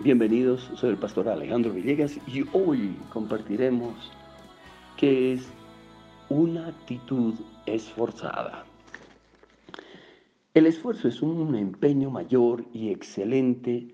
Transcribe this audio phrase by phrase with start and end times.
[0.00, 4.12] Bienvenidos, soy el pastor Alejandro Villegas y hoy compartiremos
[4.96, 5.48] qué es
[6.28, 7.34] una actitud
[7.66, 8.64] esforzada.
[10.54, 13.88] El esfuerzo es un empeño mayor y excelente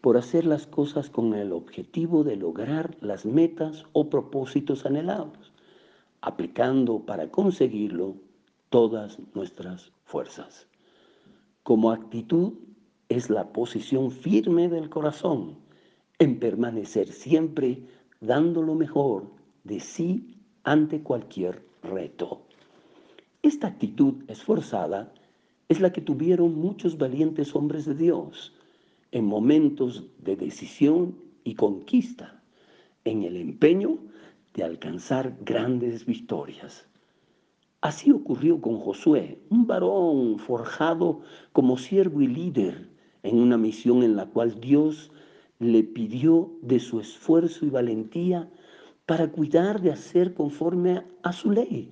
[0.00, 5.52] por hacer las cosas con el objetivo de lograr las metas o propósitos anhelados,
[6.20, 8.14] aplicando para conseguirlo
[8.68, 10.68] todas nuestras fuerzas.
[11.64, 12.52] Como actitud
[13.10, 15.56] es la posición firme del corazón
[16.20, 17.82] en permanecer siempre
[18.20, 19.26] dando lo mejor
[19.64, 22.42] de sí ante cualquier reto.
[23.42, 25.12] Esta actitud esforzada
[25.68, 28.54] es la que tuvieron muchos valientes hombres de Dios
[29.10, 32.40] en momentos de decisión y conquista,
[33.04, 33.98] en el empeño
[34.54, 36.86] de alcanzar grandes victorias.
[37.80, 42.89] Así ocurrió con Josué, un varón forjado como siervo y líder
[43.22, 45.10] en una misión en la cual Dios
[45.58, 48.48] le pidió de su esfuerzo y valentía
[49.06, 51.90] para cuidar de hacer conforme a su ley,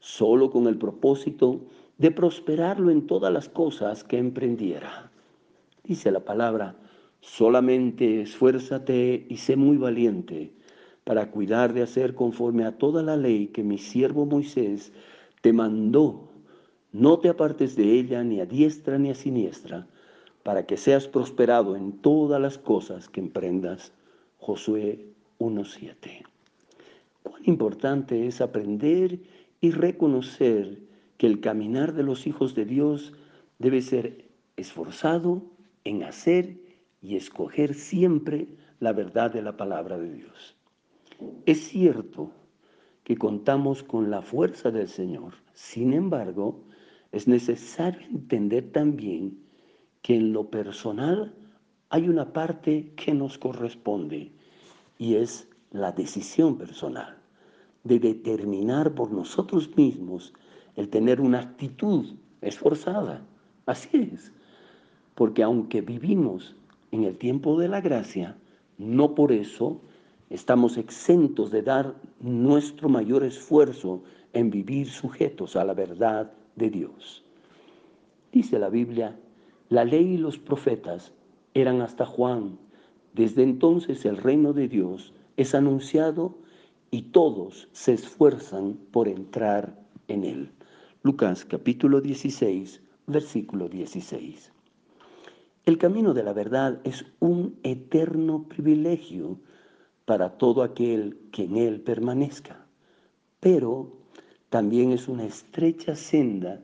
[0.00, 1.60] solo con el propósito
[1.98, 5.10] de prosperarlo en todas las cosas que emprendiera.
[5.84, 6.76] Dice la palabra,
[7.20, 10.52] solamente esfuérzate y sé muy valiente
[11.04, 14.92] para cuidar de hacer conforme a toda la ley que mi siervo Moisés
[15.42, 16.28] te mandó.
[16.90, 19.86] No te apartes de ella ni a diestra ni a siniestra
[20.46, 23.92] para que seas prosperado en todas las cosas que emprendas.
[24.38, 25.08] Josué
[25.40, 26.24] 1.7.
[27.24, 29.18] Cuán importante es aprender
[29.60, 30.78] y reconocer
[31.18, 33.12] que el caminar de los hijos de Dios
[33.58, 35.42] debe ser esforzado
[35.82, 36.60] en hacer
[37.02, 38.46] y escoger siempre
[38.78, 40.54] la verdad de la palabra de Dios.
[41.44, 42.30] Es cierto
[43.02, 46.62] que contamos con la fuerza del Señor, sin embargo,
[47.10, 49.44] es necesario entender también
[50.06, 51.34] que en lo personal
[51.90, 54.30] hay una parte que nos corresponde
[54.98, 57.16] y es la decisión personal
[57.82, 60.32] de determinar por nosotros mismos
[60.76, 63.26] el tener una actitud esforzada.
[63.66, 64.30] Así es,
[65.16, 66.54] porque aunque vivimos
[66.92, 68.36] en el tiempo de la gracia,
[68.78, 69.80] no por eso
[70.30, 77.24] estamos exentos de dar nuestro mayor esfuerzo en vivir sujetos a la verdad de Dios.
[78.30, 79.18] Dice la Biblia
[79.68, 81.12] la ley y los profetas
[81.54, 82.58] eran hasta Juan.
[83.14, 86.36] Desde entonces el reino de Dios es anunciado
[86.90, 89.78] y todos se esfuerzan por entrar
[90.08, 90.50] en él.
[91.02, 94.52] Lucas capítulo 16, versículo 16.
[95.64, 99.40] El camino de la verdad es un eterno privilegio
[100.04, 102.66] para todo aquel que en él permanezca,
[103.40, 103.92] pero
[104.48, 106.62] también es una estrecha senda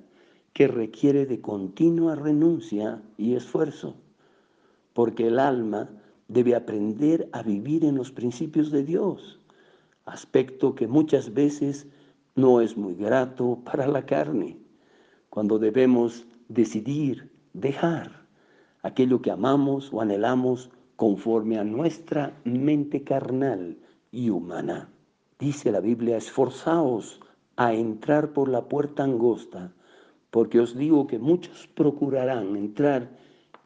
[0.52, 3.96] que requiere de continua renuncia y esfuerzo,
[4.92, 5.88] porque el alma
[6.28, 9.40] debe aprender a vivir en los principios de Dios,
[10.04, 11.86] aspecto que muchas veces
[12.34, 14.58] no es muy grato para la carne,
[15.30, 18.26] cuando debemos decidir dejar
[18.82, 23.78] aquello que amamos o anhelamos conforme a nuestra mente carnal
[24.10, 24.88] y humana.
[25.38, 27.20] Dice la Biblia, esforzaos
[27.56, 29.72] a entrar por la puerta angosta,
[30.32, 33.10] porque os digo que muchos procurarán entrar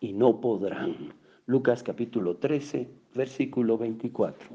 [0.01, 1.15] y no podrán.
[1.47, 4.49] Lucas capítulo 13, versículo 24.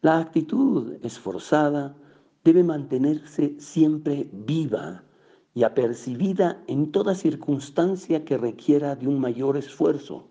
[0.00, 1.94] La actitud esforzada
[2.42, 5.04] debe mantenerse siempre viva
[5.52, 10.30] y apercibida en toda circunstancia que requiera de un mayor esfuerzo,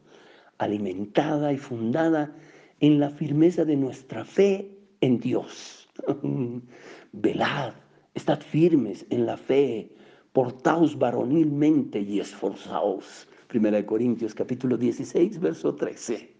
[0.57, 2.35] alimentada y fundada
[2.79, 5.87] en la firmeza de nuestra fe en Dios.
[7.11, 7.73] Velad,
[8.15, 9.91] estad firmes en la fe,
[10.33, 13.27] portaos varonilmente y esforzaos.
[13.47, 16.35] Primera de Corintios capítulo 16, verso 13.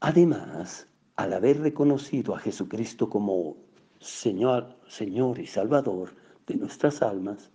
[0.00, 0.86] Además,
[1.16, 3.56] al haber reconocido a Jesucristo como
[3.98, 6.10] Señor, Señor y Salvador
[6.46, 7.50] de nuestras almas,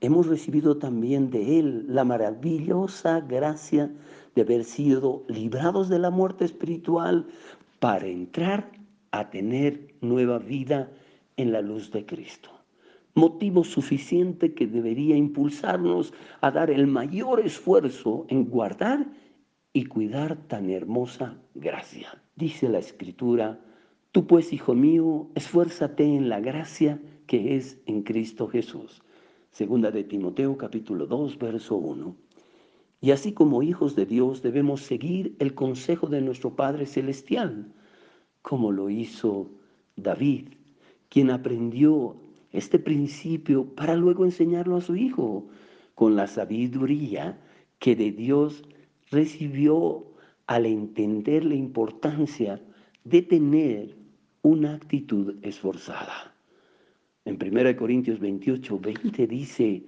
[0.00, 3.90] hemos recibido también de Él la maravillosa gracia
[4.34, 7.26] de haber sido librados de la muerte espiritual
[7.78, 8.70] para entrar
[9.10, 10.90] a tener nueva vida
[11.36, 12.57] en la luz de Cristo
[13.18, 19.08] motivo suficiente que debería impulsarnos a dar el mayor esfuerzo en guardar
[19.72, 22.22] y cuidar tan hermosa gracia.
[22.36, 23.60] Dice la escritura,
[24.12, 29.02] tú pues, hijo mío, esfuérzate en la gracia que es en Cristo Jesús.
[29.50, 32.14] Segunda de Timoteo capítulo 2, verso 1.
[33.00, 37.72] Y así como hijos de Dios debemos seguir el consejo de nuestro Padre Celestial,
[38.42, 39.50] como lo hizo
[39.96, 40.50] David,
[41.08, 42.16] quien aprendió
[42.52, 45.48] este principio para luego enseñarlo a su hijo
[45.94, 47.38] con la sabiduría
[47.78, 48.62] que de Dios
[49.10, 50.06] recibió
[50.46, 52.60] al entender la importancia
[53.04, 53.96] de tener
[54.42, 56.34] una actitud esforzada.
[57.24, 59.84] En 1 Corintios 28, 20 dice,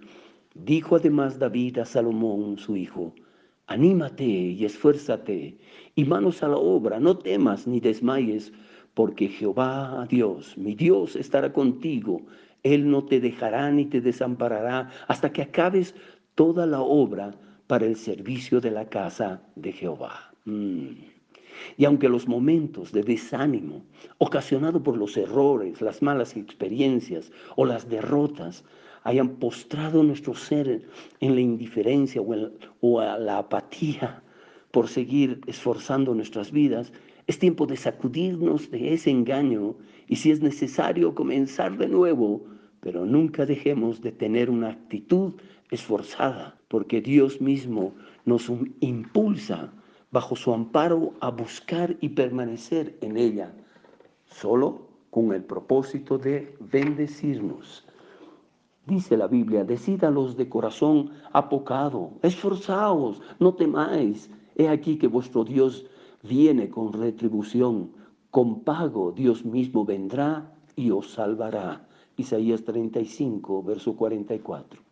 [0.54, 3.14] dijo además David a Salomón, su hijo,
[3.66, 5.56] anímate y esfuérzate,
[5.94, 8.52] y manos a la obra, no temas ni desmayes,
[8.94, 12.22] porque Jehová Dios, mi Dios, estará contigo.
[12.62, 15.94] Él no te dejará ni te desamparará hasta que acabes
[16.34, 17.32] toda la obra
[17.66, 20.32] para el servicio de la casa de Jehová.
[20.44, 20.88] Mm.
[21.76, 23.84] Y aunque los momentos de desánimo
[24.18, 28.64] ocasionados por los errores, las malas experiencias o las derrotas
[29.04, 30.82] hayan postrado nuestro ser
[31.20, 34.22] en la indiferencia o, o a la apatía
[34.70, 36.92] por seguir esforzando nuestras vidas,
[37.30, 39.76] es tiempo de sacudirnos de ese engaño
[40.08, 42.42] y si es necesario comenzar de nuevo,
[42.80, 45.34] pero nunca dejemos de tener una actitud
[45.70, 47.94] esforzada, porque Dios mismo
[48.24, 48.50] nos
[48.80, 49.72] impulsa
[50.10, 53.54] bajo su amparo a buscar y permanecer en ella,
[54.24, 57.86] solo con el propósito de bendecirnos.
[58.86, 64.28] Dice la Biblia, decídalos de corazón apocado, esforzaos, no temáis.
[64.56, 65.86] He aquí que vuestro Dios
[66.22, 67.92] viene con retribución,
[68.30, 71.86] con pago Dios mismo vendrá y os salvará.
[72.16, 74.82] Isaías 35, verso 44.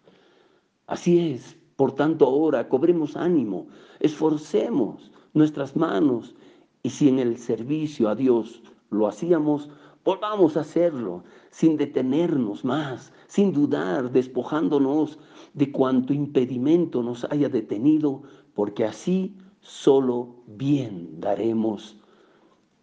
[0.87, 3.67] Así es, por tanto ahora cobremos ánimo,
[4.01, 6.35] esforcemos nuestras manos
[6.83, 9.69] y si en el servicio a Dios lo hacíamos,
[10.05, 15.19] volvamos a hacerlo sin detenernos más, sin dudar, despojándonos
[15.53, 18.23] de cuanto impedimento nos haya detenido,
[18.55, 21.97] porque así solo bien daremos.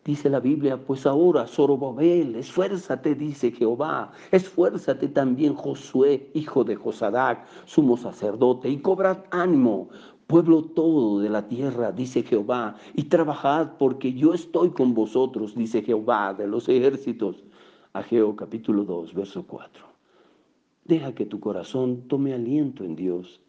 [0.06, 7.44] Dice la Biblia, pues ahora, Zorobabel, esfuérzate, dice Jehová, esfuérzate también Josué, hijo de Josadac,
[7.66, 9.90] sumo sacerdote, y cobrad ánimo,
[10.28, 15.82] pueblo todo de la tierra, dice Jehová, y trabajad porque yo estoy con vosotros, dice
[15.82, 17.44] Jehová de los ejércitos.
[17.94, 19.86] Ageo capítulo 2, verso 4.
[20.84, 23.42] Deja que tu corazón tome aliento en Dios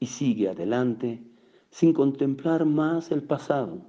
[0.00, 1.22] y sigue adelante
[1.76, 3.82] sin contemplar más el pasado.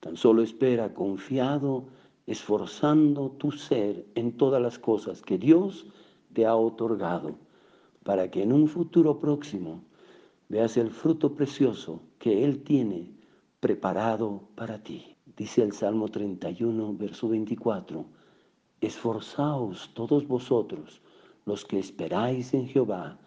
[0.00, 1.88] Tan solo espera confiado,
[2.26, 5.86] esforzando tu ser en todas las cosas que Dios
[6.32, 7.36] te ha otorgado,
[8.02, 9.84] para que en un futuro próximo
[10.48, 13.12] veas el fruto precioso que Él tiene
[13.60, 15.14] preparado para ti.
[15.36, 18.06] Dice el Salmo 31, verso 24,
[18.80, 21.02] esforzaos todos vosotros
[21.44, 23.18] los que esperáis en Jehová,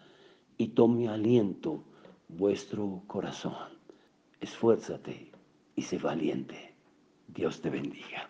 [0.58, 1.84] y tome aliento
[2.28, 3.81] vuestro corazón
[4.42, 5.30] esfuérzate
[5.76, 6.74] y sé valiente.
[7.28, 8.28] Dios te bendiga.